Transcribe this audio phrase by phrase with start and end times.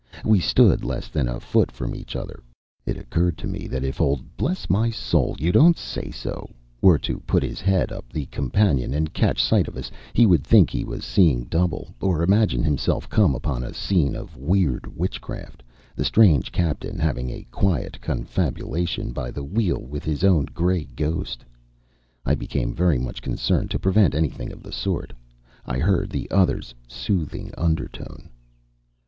[0.25, 2.41] We stood less than a foot from each other.
[2.87, 6.49] It occurred to me that if old "Bless my soul you don't say so"
[6.81, 10.43] were to put his head up the companion and catch sight of us, he would
[10.43, 15.61] think he was seeing double, or imagine himself come upon a scene of weird witchcraft;
[15.95, 21.45] the strange captain having a quiet confabulation by the wheel with his own gray ghost.
[22.25, 25.13] I became very much concerned to prevent anything of the sort.
[25.63, 28.31] I heard the other's soothing undertone.